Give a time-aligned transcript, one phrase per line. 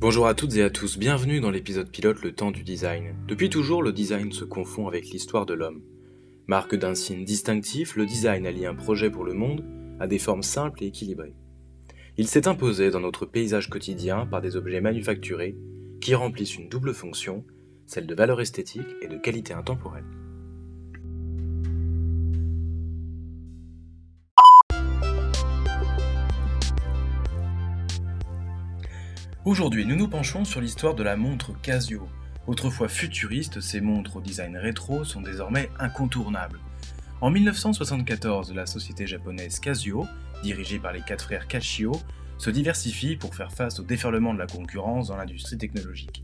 [0.00, 3.14] Bonjour à toutes et à tous, bienvenue dans l'épisode pilote Le temps du design.
[3.28, 5.82] Depuis toujours, le design se confond avec l'histoire de l'homme.
[6.46, 9.62] Marque d'un signe distinctif, le design allie un projet pour le monde
[10.00, 11.34] à des formes simples et équilibrées.
[12.16, 15.54] Il s'est imposé dans notre paysage quotidien par des objets manufacturés
[16.00, 17.44] qui remplissent une double fonction,
[17.84, 20.06] celle de valeur esthétique et de qualité intemporelle.
[29.46, 32.06] Aujourd'hui, nous nous penchons sur l'histoire de la montre Casio.
[32.46, 36.60] Autrefois futuriste, ces montres au design rétro sont désormais incontournables.
[37.22, 40.06] En 1974, la société japonaise Casio,
[40.42, 41.92] dirigée par les quatre frères Casio,
[42.36, 46.22] se diversifie pour faire face au déferlement de la concurrence dans l'industrie technologique.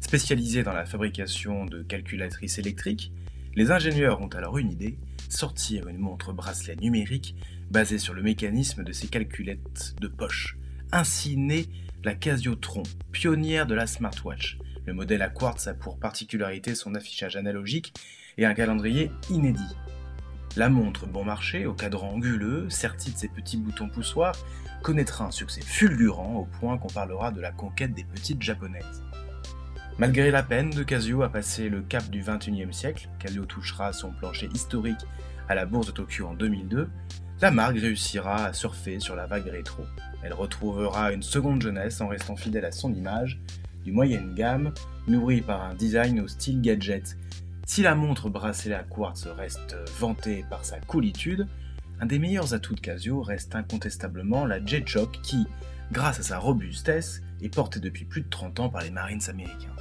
[0.00, 3.10] Spécialisés dans la fabrication de calculatrices électriques,
[3.54, 4.98] les ingénieurs ont alors une idée,
[5.30, 7.36] sortir une montre bracelet numérique
[7.70, 10.58] basée sur le mécanisme de ces calculettes de poche.
[10.92, 11.68] Ainsi naît
[12.04, 14.58] la Casiotron, pionnière de la smartwatch.
[14.84, 17.94] Le modèle à quartz a pour particularité son affichage analogique
[18.36, 19.74] et un calendrier inédit.
[20.56, 24.36] La montre bon marché, au cadran anguleux, sertie de ses petits boutons poussoirs,
[24.82, 29.02] connaîtra un succès fulgurant au point qu'on parlera de la conquête des petites japonaises.
[29.98, 34.10] Malgré la peine de Casio à passer le cap du 21e siècle, Casio touchera son
[34.10, 35.06] plancher historique
[35.48, 36.90] à la bourse de Tokyo en 2002,
[37.40, 39.84] la marque réussira à surfer sur la vague rétro.
[40.22, 43.40] Elle retrouvera une seconde jeunesse en restant fidèle à son image,
[43.84, 44.72] du moyenne gamme,
[45.06, 47.16] nourrie par un design au style gadget.
[47.66, 51.46] Si la montre bracelet à quartz reste vantée par sa coolitude,
[52.00, 55.46] un des meilleurs atouts de Casio reste incontestablement la Jet Shock qui,
[55.92, 59.74] grâce à sa robustesse, est portée depuis plus de 30 ans par les Marines américains.